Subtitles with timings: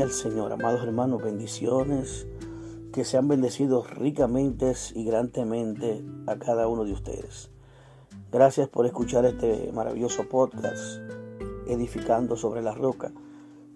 [0.00, 2.26] Al Señor, amados hermanos, bendiciones,
[2.92, 7.50] que sean bendecidos ricamente y grandemente a cada uno de ustedes.
[8.32, 10.98] Gracias por escuchar este maravilloso podcast,
[11.68, 13.12] Edificando sobre la Roca,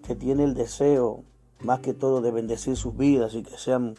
[0.05, 1.23] que tiene el deseo,
[1.61, 3.95] más que todo, de bendecir sus vidas y que sean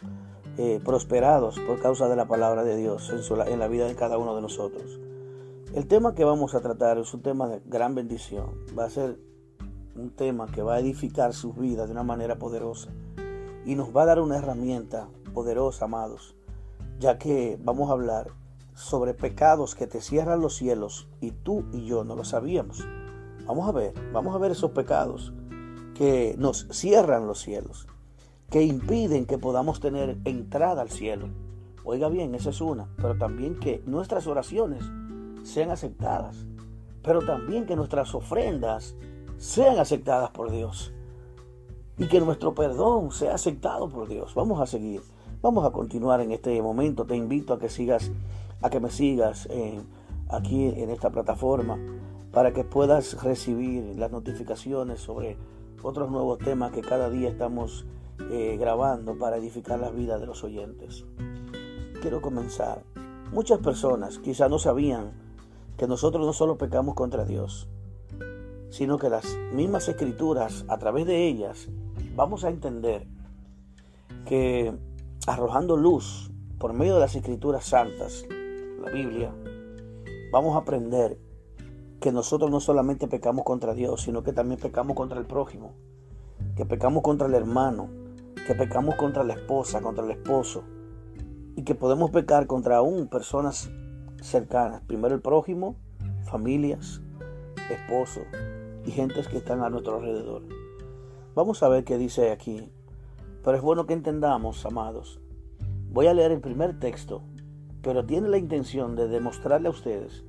[0.57, 3.11] eh, prosperados por causa de la palabra de Dios
[3.47, 4.99] en la vida de cada uno de nosotros.
[5.73, 8.51] El tema que vamos a tratar es un tema de gran bendición.
[8.77, 9.17] Va a ser
[10.01, 12.89] un tema que va a edificar sus vidas de una manera poderosa
[13.65, 16.35] y nos va a dar una herramienta poderosa, amados,
[16.99, 18.31] ya que vamos a hablar
[18.73, 22.85] sobre pecados que te cierran los cielos y tú y yo no lo sabíamos.
[23.45, 25.33] Vamos a ver, vamos a ver esos pecados
[25.95, 27.87] que nos cierran los cielos,
[28.49, 31.27] que impiden que podamos tener entrada al cielo.
[31.83, 34.83] Oiga bien, esa es una, pero también que nuestras oraciones
[35.43, 36.45] sean aceptadas,
[37.03, 38.95] pero también que nuestras ofrendas
[39.41, 40.93] sean aceptadas por Dios
[41.97, 44.35] y que nuestro perdón sea aceptado por Dios.
[44.35, 45.01] Vamos a seguir,
[45.41, 47.05] vamos a continuar en este momento.
[47.05, 48.11] Te invito a que sigas,
[48.61, 49.49] a que me sigas
[50.29, 51.79] aquí en esta plataforma
[52.31, 55.37] para que puedas recibir las notificaciones sobre
[55.81, 57.87] otros nuevos temas que cada día estamos
[58.29, 61.03] eh, grabando para edificar las vidas de los oyentes.
[61.99, 62.83] Quiero comenzar.
[63.31, 65.13] Muchas personas quizás no sabían
[65.77, 67.67] que nosotros no solo pecamos contra Dios,
[68.71, 71.67] sino que las mismas escrituras, a través de ellas,
[72.15, 73.05] vamos a entender
[74.25, 74.73] que
[75.27, 78.25] arrojando luz por medio de las escrituras santas,
[78.83, 79.33] la Biblia,
[80.31, 81.19] vamos a aprender
[81.99, 85.73] que nosotros no solamente pecamos contra Dios, sino que también pecamos contra el prójimo,
[86.55, 87.89] que pecamos contra el hermano,
[88.47, 90.63] que pecamos contra la esposa, contra el esposo,
[91.57, 93.69] y que podemos pecar contra aún personas
[94.21, 94.81] cercanas.
[94.87, 95.75] Primero el prójimo,
[96.23, 97.01] familias,
[97.69, 98.21] esposo,
[98.85, 100.43] y gentes que están a nuestro alrededor.
[101.35, 102.69] Vamos a ver qué dice aquí.
[103.43, 105.19] Pero es bueno que entendamos, amados.
[105.89, 107.21] Voy a leer el primer texto,
[107.81, 110.23] pero tiene la intención de demostrarle a ustedes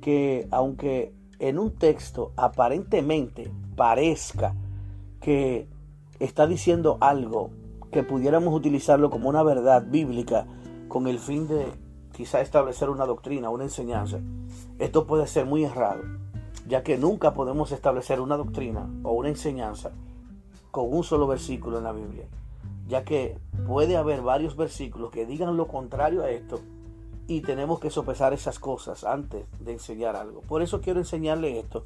[0.00, 4.54] que aunque en un texto aparentemente parezca
[5.20, 5.68] que
[6.18, 7.50] está diciendo algo
[7.90, 10.46] que pudiéramos utilizarlo como una verdad bíblica
[10.88, 11.66] con el fin de
[12.12, 14.20] quizá establecer una doctrina, una enseñanza,
[14.78, 16.02] esto puede ser muy errado
[16.66, 19.92] ya que nunca podemos establecer una doctrina o una enseñanza
[20.70, 22.26] con un solo versículo en la Biblia,
[22.86, 26.60] ya que puede haber varios versículos que digan lo contrario a esto
[27.28, 30.42] y tenemos que sopesar esas cosas antes de enseñar algo.
[30.42, 31.84] Por eso quiero enseñarle esto,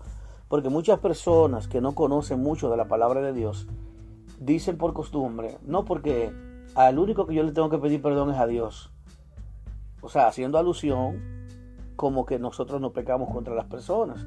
[0.49, 3.67] porque muchas personas que no conocen mucho de la palabra de Dios
[4.39, 6.33] dicen por costumbre, no porque
[6.75, 8.91] al único que yo le tengo que pedir perdón es a Dios.
[10.03, 11.21] O sea, haciendo alusión
[11.97, 14.27] como que nosotros no pecamos contra las personas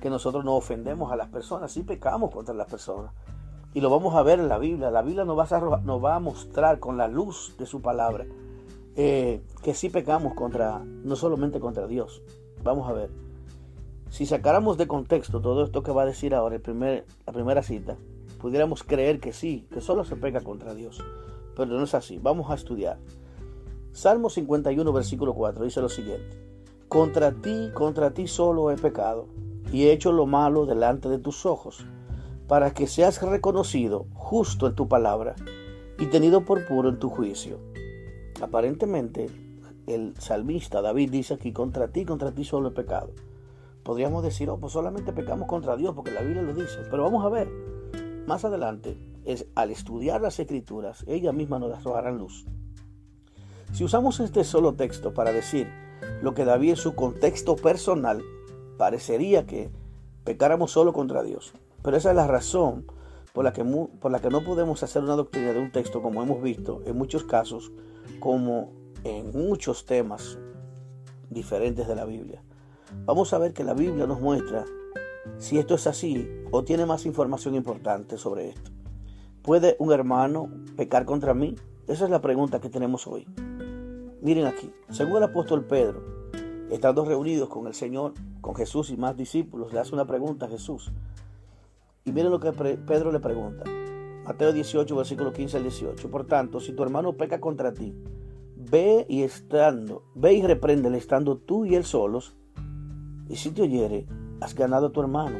[0.00, 3.12] que nosotros no ofendemos a las personas, sí pecamos contra las personas.
[3.72, 4.90] Y lo vamos a ver en la Biblia.
[4.90, 8.26] La Biblia nos va a, mostrar con la luz de su palabra
[8.96, 12.22] eh, que sí pecamos contra, no solamente contra Dios.
[12.64, 13.10] Vamos a ver.
[14.08, 17.96] Si sacáramos de contexto todo esto que va a decir ahora la primera cita,
[18.40, 21.00] pudiéramos creer que sí, que solo se peca contra Dios.
[21.54, 22.18] Pero no es así.
[22.18, 22.98] Vamos a estudiar.
[23.92, 26.44] Salmo 51, versículo 4 dice lo siguiente.
[26.88, 29.28] Contra ti, contra ti solo he pecado
[29.72, 31.86] y he hecho lo malo delante de tus ojos,
[32.48, 35.36] para que seas reconocido justo en tu palabra
[35.98, 37.58] y tenido por puro en tu juicio.
[38.40, 39.28] Aparentemente,
[39.86, 43.12] el salmista David dice aquí, contra ti, contra ti solo he pecado.
[43.82, 46.78] Podríamos decir, oh, pues solamente pecamos contra Dios, porque la Biblia lo dice.
[46.90, 47.48] Pero vamos a ver,
[48.26, 52.46] más adelante, es, al estudiar las escrituras, ella misma nos arrojarán luz.
[53.72, 55.68] Si usamos este solo texto para decir
[56.22, 58.22] lo que David en su contexto personal
[58.80, 59.70] parecería que
[60.24, 61.52] pecáramos solo contra Dios.
[61.82, 62.86] Pero esa es la razón
[63.34, 66.22] por la, que, por la que no podemos hacer una doctrina de un texto como
[66.22, 67.72] hemos visto en muchos casos,
[68.20, 68.72] como
[69.04, 70.38] en muchos temas
[71.28, 72.42] diferentes de la Biblia.
[73.04, 74.64] Vamos a ver que la Biblia nos muestra
[75.36, 78.70] si esto es así o tiene más información importante sobre esto.
[79.42, 80.48] ¿Puede un hermano
[80.78, 81.54] pecar contra mí?
[81.86, 83.26] Esa es la pregunta que tenemos hoy.
[84.22, 86.19] Miren aquí, según el apóstol Pedro,
[86.70, 90.48] estando reunidos con el Señor, con Jesús y más discípulos, le hace una pregunta a
[90.48, 90.92] Jesús.
[92.04, 93.64] Y miren lo que Pedro le pregunta.
[94.24, 96.10] Mateo 18, versículo 15 al 18.
[96.10, 97.94] Por tanto, si tu hermano peca contra ti,
[98.56, 102.36] ve y estando, ve y repréndele estando tú y él solos,
[103.28, 104.06] y si te oyere,
[104.40, 105.38] has ganado a tu hermano.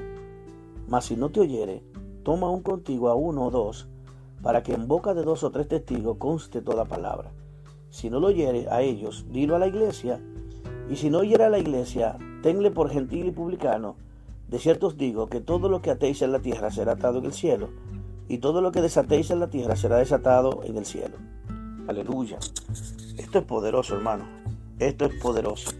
[0.88, 1.84] Mas si no te oyere,
[2.24, 3.88] toma un contigo a uno o dos,
[4.42, 7.32] para que en boca de dos o tres testigos conste toda palabra.
[7.90, 10.20] Si no lo oyere a ellos, dilo a la iglesia,
[10.90, 13.94] y si no oyera la iglesia, tenle por gentil y publicano.
[14.48, 17.26] De cierto os digo que todo lo que atéis en la tierra será atado en
[17.26, 17.68] el cielo,
[18.28, 21.16] y todo lo que desatéis en la tierra será desatado en el cielo.
[21.86, 22.38] Aleluya.
[23.16, 24.24] Esto es poderoso, hermano.
[24.80, 25.70] Esto es poderoso.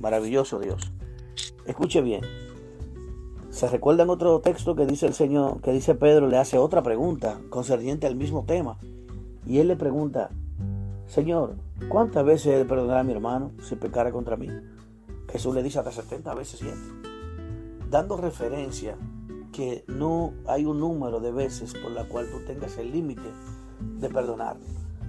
[0.00, 0.92] Maravilloso Dios.
[1.64, 2.22] Escuche bien.
[3.50, 7.38] ¿Se recuerdan otro texto que dice el Señor, que dice Pedro, le hace otra pregunta
[7.50, 8.78] concerniente al mismo tema?
[9.46, 10.30] Y él le pregunta,
[11.06, 11.56] Señor,
[11.88, 14.48] ¿cuántas veces he de a mi hermano si pecara contra mí?
[15.30, 16.76] Jesús le dice hasta 70 veces 7.
[17.90, 18.96] Dando referencia
[19.52, 23.30] que no hay un número de veces por la cual tú tengas el límite
[23.80, 24.56] de perdonar,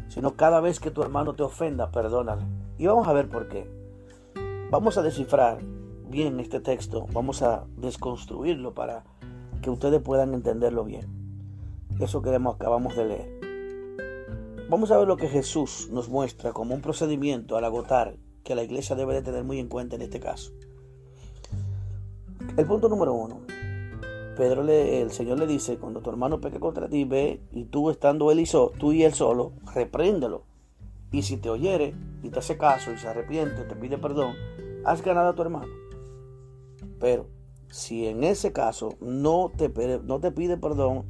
[0.10, 2.44] sino cada vez que tu hermano te ofenda, perdónale.
[2.78, 3.70] Y vamos a ver por qué.
[4.70, 5.60] Vamos a descifrar
[6.10, 9.04] bien este texto, vamos a desconstruirlo para
[9.62, 11.08] que ustedes puedan entenderlo bien.
[12.00, 13.53] Eso que acabamos de leer.
[14.74, 18.64] Vamos a ver lo que Jesús nos muestra como un procedimiento al agotar que la
[18.64, 20.52] iglesia debe de tener muy en cuenta en este caso.
[22.58, 23.42] El punto número uno.
[24.36, 27.92] Pedro le, el Señor le dice, cuando tu hermano peque contra ti, ve y tú
[27.92, 28.50] estando él y
[28.80, 30.46] tú y él solo, repréndelo.
[31.12, 31.94] Y si te oyere
[32.24, 34.34] y te hace caso y se arrepiente, te pide perdón,
[34.86, 35.72] has ganado a tu hermano.
[37.00, 37.28] Pero
[37.70, 41.06] si en ese caso no te, no te pide perdón,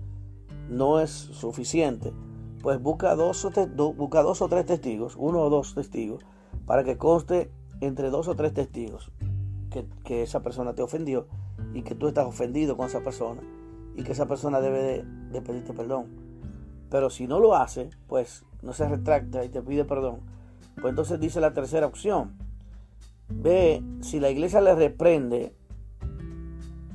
[0.67, 2.11] no es suficiente,
[2.63, 6.23] pues busca dos, o busca dos o tres testigos, uno o dos testigos,
[6.65, 7.51] para que conste
[7.81, 9.11] entre dos o tres testigos
[9.69, 11.27] que, que esa persona te ofendió
[11.73, 13.41] y que tú estás ofendido con esa persona
[13.97, 16.05] y que esa persona debe de, pedirte perdón.
[16.89, 20.21] Pero si no lo hace, pues no se retracta y te pide perdón.
[20.75, 22.37] Pues entonces dice la tercera opción.
[23.27, 25.53] Ve si la iglesia le reprende,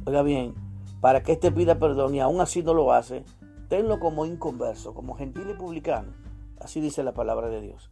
[0.06, 0.55] oiga bien,
[1.03, 3.25] para que éste pida perdón y aún así no lo hace,
[3.69, 6.12] tenlo como inconverso, como gentil y publicano.
[6.61, 7.91] Así dice la palabra de Dios.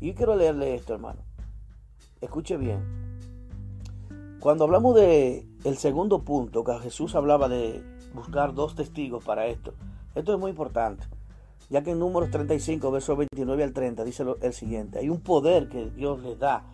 [0.00, 1.20] Y quiero leerle esto, hermano.
[2.20, 2.80] Escuche bien.
[4.40, 7.82] Cuando hablamos de el segundo punto, que Jesús hablaba de
[8.12, 9.74] buscar dos testigos para esto,
[10.14, 11.06] esto es muy importante,
[11.70, 15.68] ya que en Números 35, versos 29 al 30, dice el siguiente, hay un poder
[15.68, 16.64] que Dios les da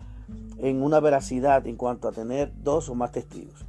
[0.57, 3.65] en una veracidad en cuanto a tener dos o más testigos.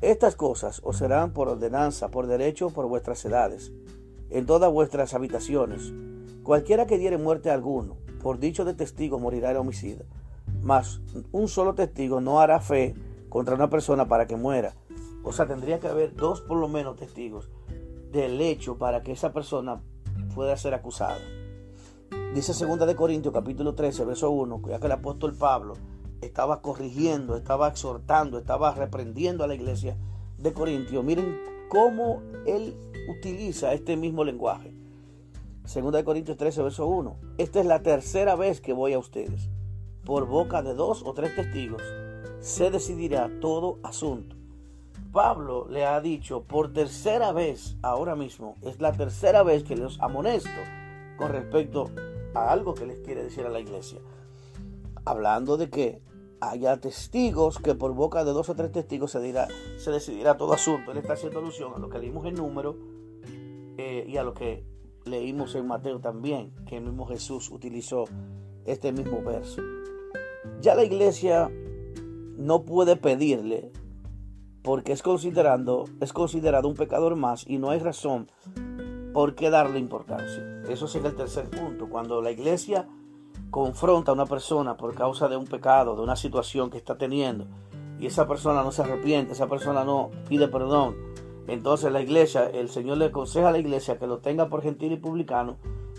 [0.00, 3.72] Estas cosas os serán por ordenanza, por derecho, por vuestras edades,
[4.34, 5.92] en todas vuestras habitaciones.
[6.42, 10.04] Cualquiera que diere muerte a alguno, por dicho de testigo morirá el homicida.
[10.60, 11.00] Mas
[11.30, 12.94] un solo testigo no hará fe
[13.28, 14.74] contra una persona para que muera.
[15.22, 17.48] O sea, tendría que haber dos por lo menos testigos
[18.10, 19.80] del hecho para que esa persona
[20.34, 21.20] pueda ser acusada.
[22.34, 25.74] Dice 2 de Corintios capítulo 13, verso 1, ya que el apóstol Pablo
[26.20, 29.96] estaba corrigiendo, estaba exhortando, estaba reprendiendo a la iglesia
[30.38, 31.04] de Corintios.
[31.04, 32.76] Miren cómo él
[33.08, 34.72] utiliza este mismo lenguaje.
[35.62, 37.16] 2 de Corintios 13, verso 1.
[37.38, 39.48] Esta es la tercera vez que voy a ustedes,
[40.04, 41.82] por boca de dos o tres testigos
[42.44, 44.36] se decidirá todo asunto.
[45.12, 49.98] Pablo le ha dicho por tercera vez, ahora mismo, es la tercera vez que los
[50.02, 50.50] amonesto
[51.16, 51.90] con respecto
[52.34, 53.98] a algo que les quiere decir a la iglesia.
[55.06, 56.02] Hablando de que
[56.40, 60.52] haya testigos, que por boca de dos o tres testigos se, dirá, se decidirá todo
[60.52, 60.92] asunto.
[60.92, 62.76] Él está haciendo alusión a lo que leímos en número
[63.78, 64.64] eh, y a lo que
[65.04, 68.04] leímos en Mateo también, que el mismo Jesús utilizó
[68.64, 69.60] este mismo verso.
[70.60, 71.50] Ya la iglesia
[72.36, 73.72] no puede pedirle
[74.62, 78.30] porque es, considerando, es considerado un pecador más y no hay razón
[79.12, 80.62] por qué darle importancia.
[80.68, 81.88] Eso es el tercer punto.
[81.88, 82.88] Cuando la iglesia
[83.54, 87.46] confronta a una persona por causa de un pecado, de una situación que está teniendo,
[88.00, 90.96] y esa persona no se arrepiente, esa persona no pide perdón,
[91.46, 94.90] entonces la iglesia, el Señor le aconseja a la iglesia que lo tenga por gentil
[94.90, 95.56] y publicano,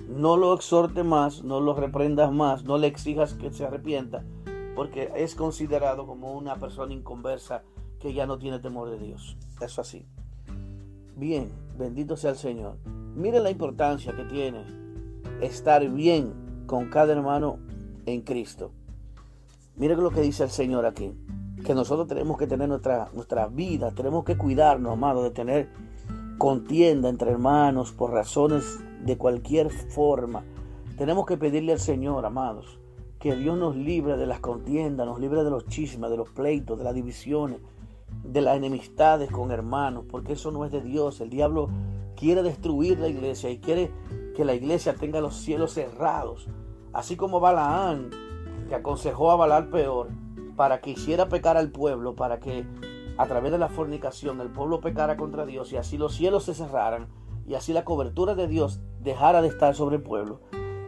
[0.09, 4.25] no lo exhorte más, no lo reprendas más, no le exijas que se arrepienta,
[4.75, 7.63] porque es considerado como una persona inconversa
[8.01, 9.37] que ya no tiene temor de Dios.
[9.61, 10.05] Eso así.
[11.15, 12.75] Bien, bendito sea el Señor.
[13.15, 14.65] Miren la importancia que tiene
[15.39, 17.59] estar bien con cada hermano
[18.05, 18.71] en Cristo.
[19.77, 21.13] Miren lo que dice el Señor aquí.
[21.65, 25.69] Que nosotros tenemos que tener nuestra, nuestra vida, tenemos que cuidarnos, amados, de tener
[26.37, 30.43] contienda entre hermanos por razones de cualquier forma.
[30.97, 32.79] Tenemos que pedirle al Señor, amados,
[33.19, 36.77] que Dios nos libre de las contiendas, nos libre de los chismes, de los pleitos,
[36.77, 37.59] de las divisiones,
[38.23, 41.19] de las enemistades con hermanos, porque eso no es de Dios.
[41.21, 41.69] El diablo
[42.15, 43.91] quiere destruir la iglesia y quiere
[44.35, 46.47] que la iglesia tenga los cielos cerrados.
[46.93, 48.11] Así como Balaán,
[48.67, 50.09] que aconsejó a Balar peor,
[50.55, 52.65] para que hiciera pecar al pueblo, para que
[53.17, 56.53] a través de la fornicación el pueblo pecara contra Dios y así los cielos se
[56.53, 57.07] cerraran
[57.47, 60.41] y así la cobertura de Dios dejara de estar sobre el pueblo.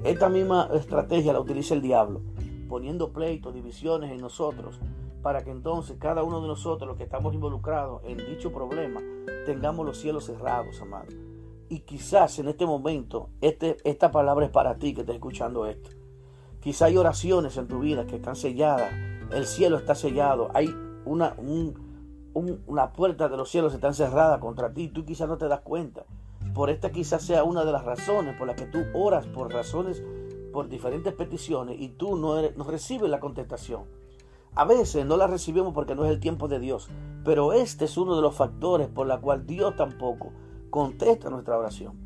[0.03, 2.21] Esta misma estrategia la utiliza el diablo,
[2.69, 4.79] poniendo pleitos, divisiones en nosotros,
[5.21, 9.01] para que entonces cada uno de nosotros, los que estamos involucrados en dicho problema,
[9.45, 11.26] tengamos los cielos cerrados, amado.
[11.69, 15.89] Y quizás en este momento, este, esta palabra es para ti que estás escuchando esto.
[16.61, 18.91] Quizá hay oraciones en tu vida que están selladas,
[19.31, 20.73] el cielo está sellado, hay
[21.05, 21.35] una,
[22.33, 26.05] una puerta de los cielos está cerrada contra ti, tú quizás no te das cuenta.
[26.53, 30.01] Por esta quizás sea una de las razones por las que tú oras por razones,
[30.53, 33.83] por diferentes peticiones y tú no, no recibes la contestación.
[34.55, 36.89] A veces no la recibimos porque no es el tiempo de Dios,
[37.25, 40.31] pero este es uno de los factores por la cual Dios tampoco
[40.69, 41.97] contesta nuestra oración.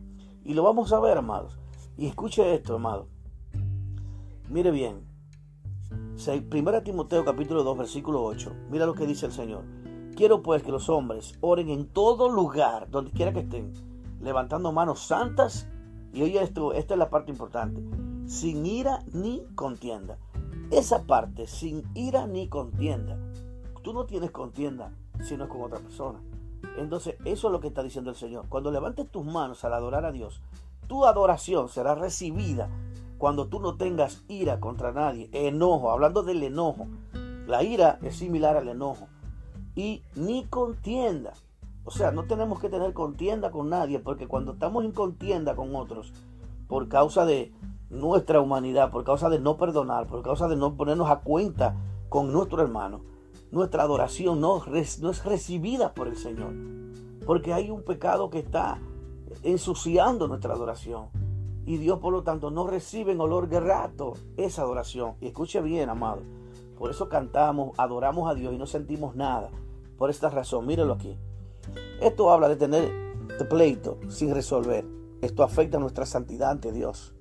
[0.44, 1.58] Y lo vamos a ver, amados.
[1.98, 3.08] Y escuche esto, amado.
[4.50, 5.06] Mire bien.
[6.50, 8.54] Primera Timoteo capítulo 2, versículo 8.
[8.70, 9.64] Mira lo que dice el Señor.
[10.16, 13.74] Quiero pues que los hombres oren en todo lugar, donde quiera que estén,
[14.20, 15.68] levantando manos santas.
[16.14, 17.82] Y oye esto, esta es la parte importante.
[18.26, 20.20] Sin ira ni contienda.
[20.70, 23.18] Esa parte, sin ira ni contienda.
[23.84, 26.22] Tú no tienes contienda si no es con otra persona.
[26.78, 28.46] Entonces, eso es lo que está diciendo el Señor.
[28.50, 30.42] Cuando levantes tus manos al adorar a Dios,
[30.88, 32.70] tu adoración será recibida
[33.18, 36.88] cuando tú no tengas ira contra nadie, enojo, hablando del enojo.
[37.46, 39.08] La ira es similar al enojo.
[39.76, 41.34] Y ni contienda.
[41.84, 45.76] O sea, no tenemos que tener contienda con nadie, porque cuando estamos en contienda con
[45.76, 46.14] otros,
[46.68, 47.52] por causa de
[47.90, 51.76] nuestra humanidad, por causa de no perdonar, por causa de no ponernos a cuenta
[52.10, 53.02] con nuestro hermano,
[53.52, 56.54] nuestra adoración no, no es recibida por el Señor.
[57.26, 58.80] Porque hay un pecado que está
[59.44, 61.10] ensuciando nuestra adoración.
[61.66, 65.16] Y Dios, por lo tanto, no recibe en olor grato esa adoración.
[65.22, 66.22] Y escuche bien, amado.
[66.78, 69.50] Por eso cantamos, adoramos a Dios y no sentimos nada.
[69.98, 71.18] Por esta razón, mírelo aquí.
[72.02, 72.92] Esto habla de tener
[73.46, 74.86] pleito sin resolver.
[75.22, 77.14] Esto afecta nuestra santidad ante Dios.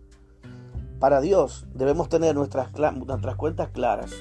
[0.98, 4.12] Para Dios debemos tener nuestras, nuestras cuentas claras.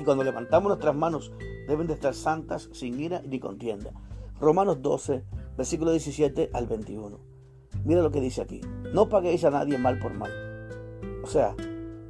[0.00, 1.30] Y cuando levantamos nuestras manos,
[1.68, 3.92] deben de estar santas, sin ira ni contienda.
[4.40, 5.22] Romanos 12,
[5.58, 7.18] versículo 17 al 21.
[7.84, 8.62] Mira lo que dice aquí.
[8.94, 10.30] No paguéis a nadie mal por mal.
[11.22, 11.54] O sea,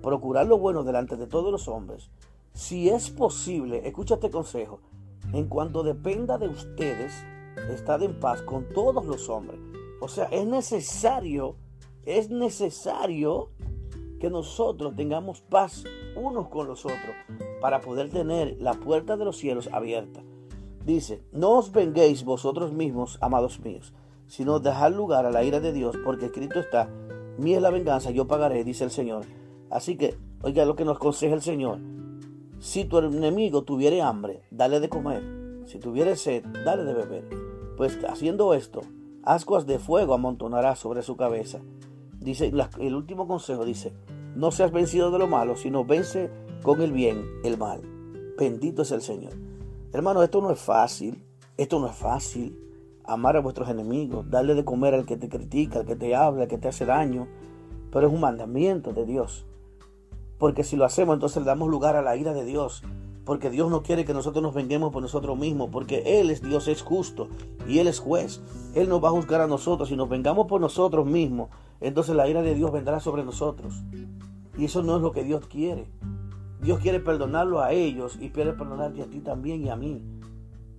[0.03, 2.11] procurar lo bueno delante de todos los hombres.
[2.55, 4.81] Si es posible, escucha este consejo.
[5.33, 7.25] En cuanto dependa de ustedes,
[7.73, 9.59] estad en paz con todos los hombres.
[10.01, 11.57] O sea, es necesario,
[12.05, 13.51] es necesario
[14.21, 15.85] que nosotros tengamos paz
[16.17, 17.17] unos con los otros
[17.61, 20.23] para poder tener la puerta de los cielos abierta.
[20.85, 23.93] Dice, no os venguéis vosotros mismos, amados míos,
[24.27, 26.89] sino dejad lugar a la ira de Dios, porque escrito está,
[27.37, 29.25] mía es la venganza, yo pagaré, dice el Señor.
[29.71, 31.79] Así que, oiga lo que nos aconseja el Señor.
[32.59, 35.23] Si tu enemigo tuviere hambre, dale de comer.
[35.67, 37.25] Si tuviere sed, dale de beber.
[37.77, 38.81] Pues haciendo esto,
[39.23, 41.61] ascuas de fuego amontonará sobre su cabeza.
[42.19, 43.95] Dice, el último consejo dice,
[44.35, 46.31] no seas vencido de lo malo, sino vence
[46.63, 47.83] con el bien el mal.
[48.39, 49.33] Bendito es el Señor.
[49.93, 51.23] Hermano, esto no es fácil.
[51.57, 52.59] Esto no es fácil.
[53.05, 56.43] Amar a vuestros enemigos, darle de comer al que te critica, al que te habla,
[56.43, 57.29] al que te hace daño.
[57.91, 59.47] Pero es un mandamiento de Dios.
[60.39, 62.83] Porque si lo hacemos, entonces le damos lugar a la ira de Dios.
[63.25, 65.71] Porque Dios no quiere que nosotros nos venguemos por nosotros mismos.
[65.71, 67.29] Porque Él es Dios, es justo.
[67.69, 68.41] Y Él es juez.
[68.75, 69.89] Él nos va a juzgar a nosotros.
[69.89, 71.51] Si nos vengamos por nosotros mismos,
[71.81, 73.75] entonces la ira de Dios vendrá sobre nosotros.
[74.59, 75.87] Y eso no es lo que Dios quiere.
[76.63, 80.03] Dios quiere perdonarlo a ellos y quiere perdonarte a ti también y a mí.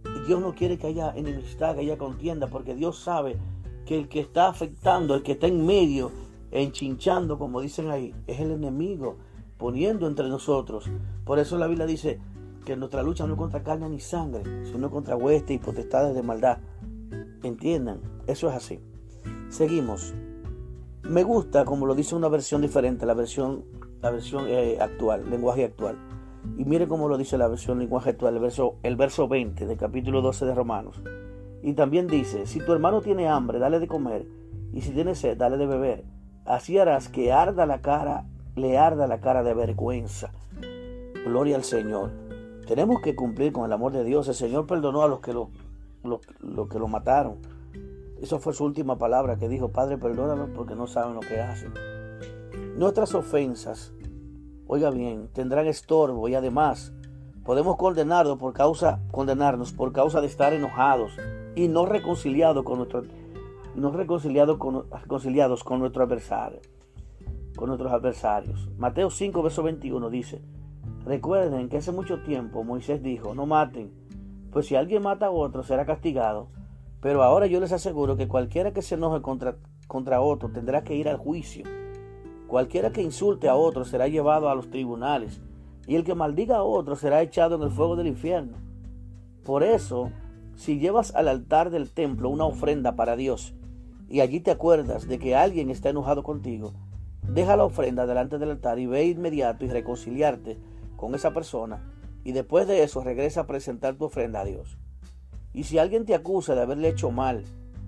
[0.06, 3.38] Y Dios no quiere que haya enemistad, que haya contienda, porque Dios sabe
[3.86, 6.12] que el que está afectando, el que está en medio,
[6.52, 9.18] enchinchando, como dicen ahí, es el enemigo,
[9.58, 10.86] poniendo entre nosotros.
[11.26, 12.20] Por eso la Biblia dice
[12.66, 16.24] que nuestra lucha no es contra carne ni sangre, sino contra huestes y potestades de
[16.24, 16.60] maldad.
[17.44, 18.80] Entiendan, eso es así.
[19.50, 20.14] Seguimos.
[21.04, 23.66] Me gusta, como lo dice una versión diferente, la versión,
[24.02, 25.98] la versión eh, actual, lenguaje actual.
[26.58, 29.78] Y mire cómo lo dice la versión lenguaje actual, el verso, el verso 20 del
[29.78, 31.02] capítulo 12 de Romanos.
[31.64, 34.26] Y también dice, si tu hermano tiene hambre, dale de comer,
[34.74, 36.04] y si tiene sed, dale de beber.
[36.46, 38.26] Así harás que arda la cara,
[38.56, 40.32] le arda la cara de vergüenza.
[41.26, 42.21] Gloria al Señor.
[42.72, 44.30] Tenemos que cumplir con el amor de Dios.
[44.30, 45.50] El Señor perdonó a los que lo,
[46.40, 47.40] lo que lo mataron.
[48.22, 51.74] Esa fue su última palabra que dijo, Padre, perdónanos porque no saben lo que hacen.
[52.78, 53.92] Nuestras ofensas,
[54.68, 56.94] oiga bien, tendrán estorbo y además
[57.44, 61.12] podemos condenarnos por causa, condenarnos por causa de estar enojados
[61.56, 63.04] y no reconciliados con nuestro,
[63.76, 66.62] no reconciliados con, reconciliados con nuestro adversario,
[67.58, 68.70] con nuestros adversarios.
[68.78, 70.42] Mateo 5, verso 21 dice,
[71.06, 73.92] recuerden que hace mucho tiempo Moisés dijo, no maten,
[74.52, 76.50] pues si alguien mata a otro será castigado
[77.02, 80.96] pero ahora yo les aseguro que cualquiera que se enoje contra, contra otro tendrá que
[80.96, 81.66] ir al juicio.
[82.48, 85.42] Cualquiera que insulte a otro será llevado a los tribunales.
[85.88, 88.58] Y el que maldiga a otro será echado en el fuego del infierno.
[89.44, 90.12] Por eso,
[90.56, 93.56] si llevas al altar del templo una ofrenda para Dios,
[94.08, 96.74] y allí te acuerdas de que alguien está enojado contigo,
[97.28, 100.60] deja la ofrenda delante del altar y ve inmediato y reconciliarte
[101.02, 101.82] con esa persona
[102.24, 104.78] y después de eso regresa a presentar tu ofrenda a Dios.
[105.52, 107.44] Y si alguien te acusa de haberle hecho mal,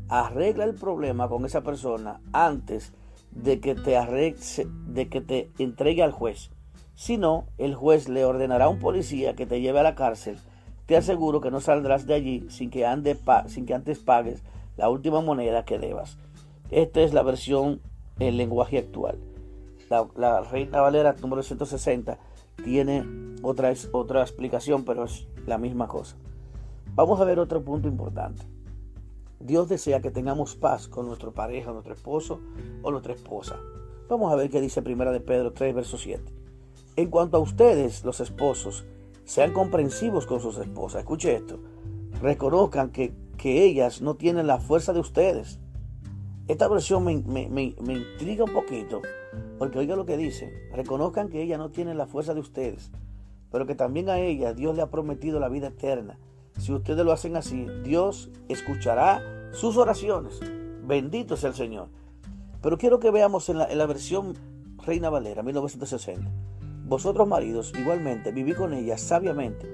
[0.10, 2.92] arregla el problema con esa persona antes
[3.30, 4.42] de que te, arregle,
[4.88, 6.50] de que te entregue al juez.
[6.96, 10.40] Si no, el juez le ordenará a un policía que te lleve a la cárcel.
[10.88, 12.84] Te aseguro que no saldrás de allí sin que,
[13.46, 14.42] sin que antes pagues
[14.76, 16.18] la última moneda que debas.
[16.72, 17.80] Esta es la versión
[18.18, 19.20] en lenguaje actual.
[19.92, 22.18] La, la Reina Valera número 160
[22.64, 23.06] tiene
[23.42, 26.16] otra, otra explicación, pero es la misma cosa.
[26.96, 28.46] Vamos a ver otro punto importante.
[29.40, 32.40] Dios desea que tengamos paz con nuestra pareja, nuestro esposo
[32.82, 33.60] o nuestra esposa.
[34.08, 36.24] Vamos a ver qué dice Primera de Pedro 3, verso 7.
[36.96, 38.86] En cuanto a ustedes, los esposos,
[39.26, 41.02] sean comprensivos con sus esposas.
[41.02, 41.60] Escuche esto.
[42.22, 45.60] Reconozcan que, que ellas no tienen la fuerza de ustedes.
[46.48, 49.02] Esta versión me, me, me intriga un poquito,
[49.64, 50.54] porque oiga lo que dice.
[50.74, 52.92] Reconozcan que ellas no tienen la fuerza de ustedes,
[53.50, 56.20] pero que también a ella Dios le ha prometido la vida eterna
[56.58, 60.40] si ustedes lo hacen así, Dios escuchará sus oraciones.
[60.86, 61.90] Bendito sea el Señor.
[62.62, 64.36] Pero quiero que veamos en la, versión
[64.86, 66.30] Reina Valera, 1960.
[66.86, 69.68] Vosotros maridos, igualmente, viví con ella sabiamente,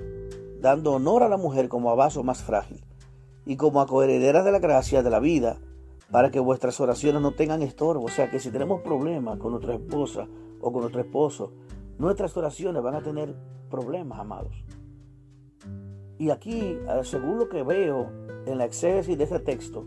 [0.61, 2.83] dando honor a la mujer como a vaso más frágil
[3.45, 5.57] y como a coherederas de la gracia de la vida,
[6.11, 8.05] para que vuestras oraciones no tengan estorbo.
[8.05, 10.27] O sea que si tenemos problemas con nuestra esposa
[10.59, 11.53] o con nuestro esposo,
[11.97, 13.35] nuestras oraciones van a tener
[13.69, 14.63] problemas, amados.
[16.17, 18.09] Y aquí, eh, según lo que veo
[18.45, 19.85] en la exégesis de este texto,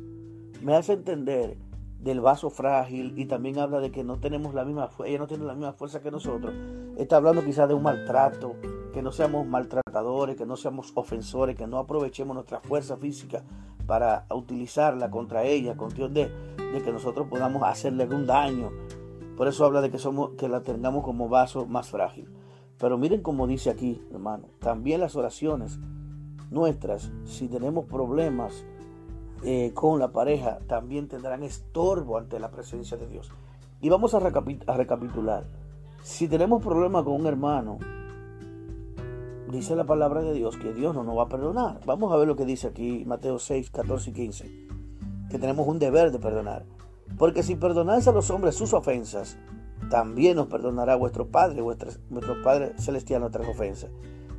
[0.62, 1.56] me hace entender
[2.02, 5.44] del vaso frágil y también habla de que no tenemos la misma ella no tiene
[5.44, 6.52] la misma fuerza que nosotros.
[6.96, 8.56] Está hablando quizás de un maltrato,
[8.92, 13.44] que no seamos maltratadores, que no seamos ofensores, que no aprovechemos nuestra fuerza física
[13.86, 16.28] para utilizarla contra ella, con Dios de,
[16.72, 18.70] de que nosotros podamos hacerle algún daño.
[19.36, 22.28] Por eso habla de que somos que la tengamos como vaso más frágil.
[22.78, 25.78] Pero miren como dice aquí, hermano, también las oraciones
[26.50, 28.66] nuestras, si tenemos problemas
[29.44, 33.30] eh, con la pareja, también tendrán estorbo ante la presencia de Dios.
[33.80, 35.44] Y vamos a, recapitular.
[36.02, 37.78] Si tenemos problemas con un hermano,
[39.50, 41.80] dice la palabra de Dios que Dios no nos va a perdonar.
[41.84, 44.68] Vamos a ver lo que dice aquí Mateo 6, 14 y 15.
[45.28, 46.64] Que tenemos un deber de perdonar.
[47.18, 49.36] Porque si perdonáis a los hombres sus ofensas,
[49.90, 53.90] también nos perdonará vuestro Padre, vuestro Padre Celestial nuestras ofensas.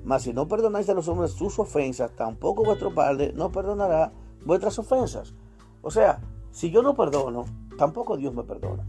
[0.06, 4.14] Mas si no perdonáis a los hombres sus ofensas, tampoco vuestro Padre no perdonará
[4.46, 5.34] vuestras ofensas.
[5.82, 7.46] O sea, si yo no perdono,
[7.78, 8.86] tampoco Dios me perdona.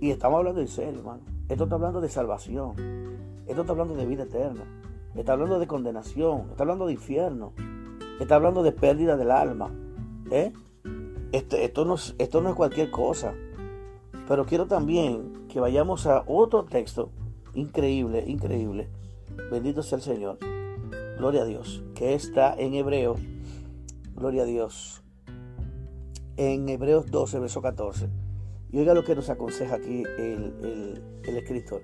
[0.00, 1.22] Y estamos hablando en serio, hermano.
[1.48, 2.74] Esto está hablando de salvación.
[3.46, 4.64] Esto está hablando de vida eterna.
[5.14, 6.46] Está hablando de condenación.
[6.50, 7.52] Está hablando de infierno.
[8.20, 9.70] Está hablando de pérdida del alma.
[10.30, 10.52] ¿eh?
[11.32, 13.34] Este, esto, esto no es cualquier cosa.
[14.28, 17.10] Pero quiero también que vayamos a otro texto
[17.54, 18.88] increíble, increíble,
[19.50, 20.38] Bendito sea el Señor.
[21.16, 21.82] Gloria a Dios.
[21.94, 23.16] Que está en Hebreo.
[24.18, 25.04] Gloria a Dios.
[26.36, 28.08] En Hebreos 12, verso 14.
[28.72, 31.82] Y oiga lo que nos aconseja aquí el, escritor.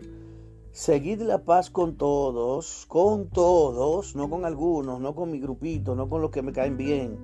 [0.72, 6.08] Seguid la paz con todos, con todos, no con algunos, no con mi grupito, no
[6.08, 7.16] con los que me caen bien,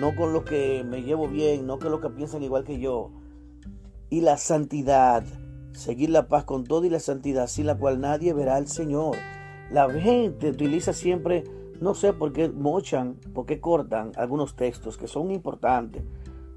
[0.00, 3.10] no con los que me llevo bien, no con los que piensan igual que yo.
[4.08, 5.22] Y la santidad,
[5.72, 9.16] seguir la paz con todo y la santidad, sin la cual nadie verá al Señor.
[9.70, 11.44] La gente utiliza siempre,
[11.80, 16.02] no sé por qué mochan, por qué cortan algunos textos que son importantes.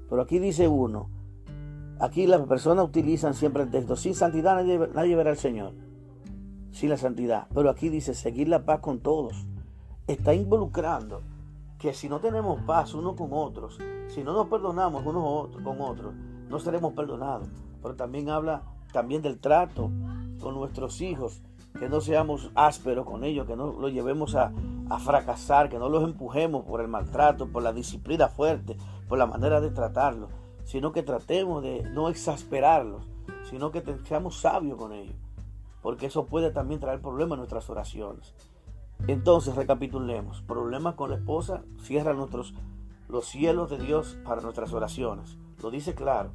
[0.08, 1.08] Pero aquí dice uno,
[2.00, 5.72] aquí las personas utilizan siempre el texto, sin santidad nadie, verá al Señor.
[6.72, 7.48] Sin la santidad.
[7.54, 9.46] Pero aquí dice, seguir la paz con todos.
[10.06, 11.22] Está involucrando
[11.78, 13.78] que si no tenemos paz unos con otros,
[14.08, 16.14] si no nos perdonamos unos con otros,
[16.48, 17.48] no seremos perdonados.
[17.82, 19.90] Pero también habla también del trato
[20.40, 21.42] con nuestros hijos,
[21.78, 24.52] que no seamos ásperos con ellos, que no los llevemos a,
[25.04, 28.76] fracasar, que no los empujemos por el maltrato, por la disciplina fuerte,
[29.08, 30.30] por la manera de tratarlos,
[30.64, 33.06] sino que tratemos de no exasperarlos,
[33.48, 35.14] sino que seamos sabios con ellos,
[35.80, 38.34] porque eso puede también traer problemas en nuestras oraciones.
[39.06, 42.52] Entonces, recapitulemos, problemas con la esposa, cierra nuestros,
[43.08, 45.38] los cielos de Dios para nuestras oraciones.
[45.62, 46.32] Lo dice claro.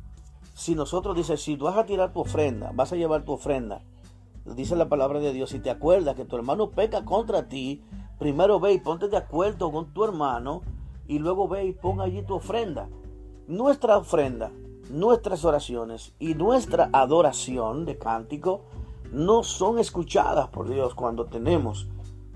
[0.54, 3.82] Si nosotros dice, si tú vas a tirar tu ofrenda, vas a llevar tu ofrenda
[4.46, 7.84] dice la palabra de Dios, si te acuerdas que tu hermano peca contra ti,
[8.20, 10.62] primero ve y ponte de acuerdo con tu hermano
[11.08, 12.90] y luego ve y pon allí tu ofrenda.
[13.48, 14.52] Nuestra ofrenda,
[14.90, 18.62] nuestras oraciones y nuestra adoración de cántico
[19.12, 21.88] no son escuchadas por Dios cuando tenemos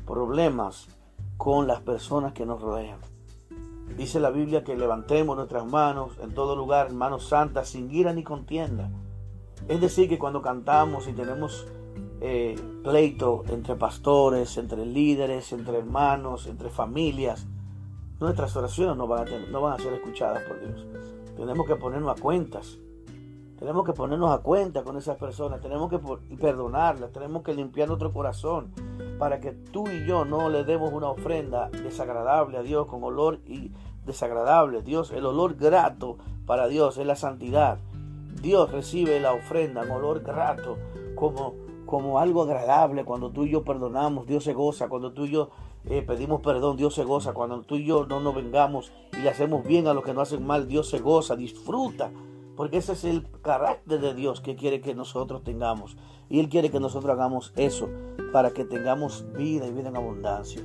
[0.05, 0.87] problemas
[1.37, 2.99] con las personas que nos rodean.
[3.97, 8.23] Dice la Biblia que levantemos nuestras manos en todo lugar, manos santas, sin ira ni
[8.23, 8.89] contienda.
[9.67, 11.67] Es decir, que cuando cantamos y tenemos
[12.21, 17.47] eh, pleito entre pastores, entre líderes, entre hermanos, entre familias,
[18.19, 20.85] nuestras oraciones no van, a no van a ser escuchadas por Dios.
[21.37, 22.77] Tenemos que ponernos a cuentas.
[23.57, 25.99] Tenemos que ponernos a cuenta con esas personas, tenemos que
[26.37, 28.71] perdonarlas, tenemos que limpiar nuestro corazón
[29.17, 33.39] para que tú y yo no le demos una ofrenda desagradable a Dios con olor
[33.45, 33.73] y
[34.05, 34.81] desagradable.
[34.81, 37.79] Dios, el olor grato para Dios es la santidad.
[38.41, 40.77] Dios recibe la ofrenda en olor grato
[41.15, 41.53] como,
[41.89, 45.49] como algo agradable cuando tú y yo perdonamos, Dios se goza, cuando tú y yo
[45.85, 49.29] eh, pedimos perdón, Dios se goza, cuando tú y yo no nos vengamos y le
[49.29, 52.11] hacemos bien a los que no hacen mal, Dios se goza, disfruta
[52.59, 55.95] porque ese es el carácter de Dios que quiere que nosotros tengamos.
[56.27, 57.87] Y Él quiere que nosotros hagamos eso
[58.33, 60.61] para que tengamos vida y vida en abundancia.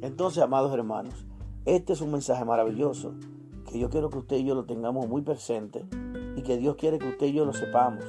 [0.00, 1.26] Entonces, amados hermanos,
[1.64, 3.14] este es un mensaje maravilloso
[3.68, 5.84] que yo quiero que usted y yo lo tengamos muy presente
[6.36, 8.04] y que Dios quiere que usted y yo lo sepamos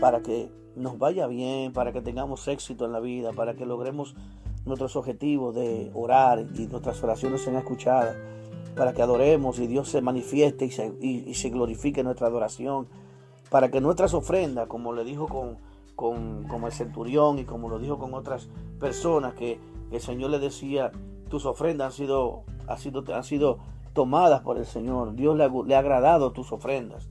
[0.00, 4.14] para que nos vaya bien, para que tengamos éxito en la vida, para que logremos
[4.64, 8.16] nuestros objetivos de orar y nuestras oraciones sean escuchadas
[8.78, 12.86] para que adoremos y Dios se manifieste y se, y, se glorifique nuestra adoración,
[13.50, 15.58] para que nuestras ofrendas, como le dijo con,
[15.96, 19.58] con, el centurión y como lo dijo con otras personas, que
[19.90, 20.92] el Señor le decía,
[21.28, 23.58] tus ofrendas han sido, han sido, han sido
[23.94, 27.08] tomadas por el Señor, Dios le ha, agradado tus ofrendas.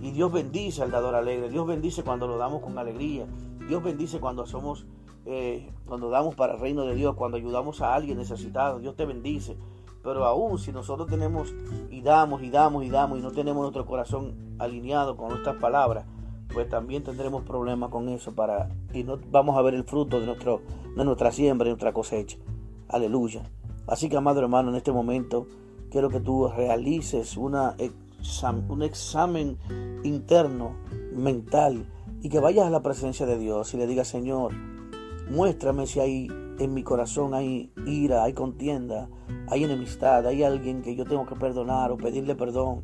[0.00, 3.26] Y Dios bendice al dador alegre, Dios bendice cuando lo damos con alegría,
[3.68, 4.86] Dios bendice cuando somos,
[5.26, 9.04] eh, cuando damos para el reino de Dios, cuando ayudamos a alguien necesitado, Dios te
[9.04, 9.56] bendice.
[10.02, 11.54] Pero aún si nosotros tenemos
[11.90, 16.06] y damos y damos y damos y no tenemos nuestro corazón alineado con nuestras palabras,
[16.52, 20.26] pues también tendremos problemas con eso para y no vamos a ver el fruto de
[20.26, 20.62] nuestro
[20.96, 22.38] de nuestra siembra y nuestra cosecha.
[22.88, 23.42] Aleluya.
[23.86, 25.46] Así que amado hermano, en este momento
[25.90, 27.74] quiero que tú realices una
[28.68, 29.58] un examen
[30.04, 30.76] interno
[31.14, 31.86] mental
[32.22, 34.52] y que vayas a la presencia de Dios y le digas, Señor,
[35.30, 36.28] muéstrame si hay
[36.58, 39.08] en mi corazón hay ira, hay contienda,
[39.48, 42.82] hay enemistad, hay alguien que yo tengo que perdonar o pedirle perdón,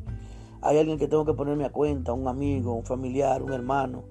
[0.61, 4.03] hay alguien que tengo que ponerme a cuenta, un amigo, un familiar, un hermano,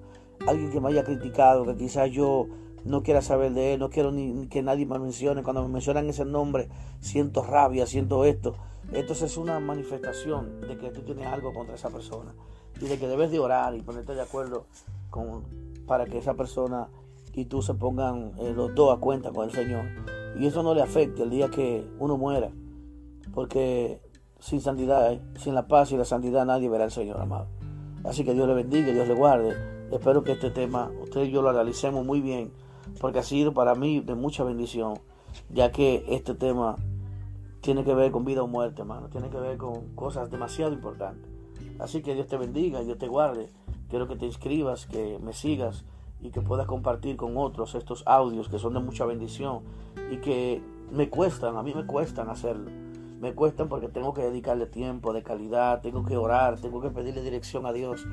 [0.47, 2.47] alguien que me haya criticado, que quizás yo
[2.85, 6.07] no quiera saber de él, no quiero ni, que nadie me mencione, cuando me mencionan
[6.07, 6.69] ese nombre
[7.01, 8.55] siento rabia, siento esto.
[8.91, 12.33] Entonces es una manifestación de que tú tienes algo contra esa persona
[12.79, 14.65] y de que debes de orar y ponerte de acuerdo
[15.09, 15.43] con,
[15.85, 16.89] para que esa persona
[17.33, 19.85] y tú se pongan eh, los dos a cuenta con el Señor.
[20.39, 22.49] Y eso no le afecte el día que uno muera.
[23.33, 24.01] Porque
[24.39, 27.47] sin santidad, sin la paz y la santidad nadie verá al Señor, amado.
[28.03, 29.55] Así que Dios le bendiga, Dios le guarde.
[29.91, 32.51] Espero que este tema usted y yo lo analicemos muy bien,
[32.99, 34.95] porque ha sido para mí de mucha bendición,
[35.49, 36.75] ya que este tema
[37.67, 39.09] tiene que ver con vida o muerte, hermano.
[39.09, 41.29] Tiene que ver con cosas demasiado importantes.
[41.79, 43.51] Así que Dios te bendiga, Dios te guarde.
[43.89, 45.83] Quiero que te inscribas, que me sigas
[46.21, 49.63] y que puedas compartir con otros estos audios que son de mucha bendición
[50.09, 50.61] y que
[50.93, 52.71] me cuestan, a mí me cuestan hacerlo.
[53.19, 57.21] Me cuestan porque tengo que dedicarle tiempo de calidad, tengo que orar, tengo que pedirle
[57.21, 58.07] dirección a Dios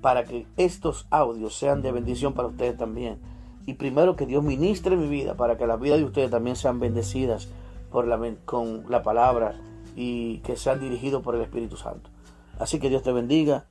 [0.00, 3.18] para que estos audios sean de bendición para ustedes también.
[3.66, 6.80] Y primero que Dios ministre mi vida para que la vida de ustedes también sean
[6.80, 7.50] bendecidas
[7.96, 9.58] por la, con la palabra
[9.96, 12.10] y que sean dirigidos por el Espíritu Santo.
[12.58, 13.64] Así que Dios te bendiga,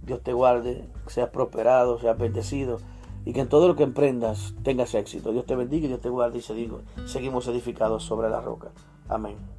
[0.00, 2.78] Dios te guarde, seas prosperado, seas bendecido
[3.26, 5.32] y que en todo lo que emprendas tengas éxito.
[5.32, 8.70] Dios te bendiga y Dios te guarde y seguimos edificados sobre la roca.
[9.06, 9.57] Amén.